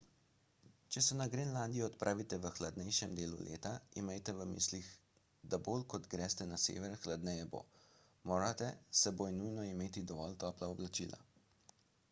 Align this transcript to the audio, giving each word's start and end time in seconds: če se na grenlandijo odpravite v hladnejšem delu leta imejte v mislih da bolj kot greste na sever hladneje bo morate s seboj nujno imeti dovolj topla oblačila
če 0.93 1.01
se 1.07 1.15
na 1.17 1.25
grenlandijo 1.33 1.87
odpravite 1.89 2.37
v 2.45 2.51
hladnejšem 2.59 3.11
delu 3.19 3.41
leta 3.47 3.73
imejte 4.01 4.33
v 4.39 4.47
mislih 4.53 4.87
da 5.51 5.59
bolj 5.67 5.83
kot 5.93 6.07
greste 6.13 6.47
na 6.53 6.59
sever 6.63 6.95
hladneje 7.03 7.43
bo 7.53 7.61
morate 8.31 8.71
s 8.79 9.03
seboj 9.07 9.35
nujno 9.41 9.67
imeti 9.73 10.05
dovolj 10.13 10.33
topla 10.45 10.71
oblačila 10.77 11.21